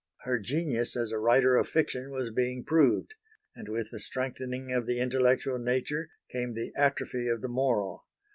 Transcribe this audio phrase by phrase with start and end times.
[0.23, 3.13] Her genius as a writer of fiction was being proved;
[3.55, 8.07] and with the strengthening of the intellectual nature came the atrophy of the moral.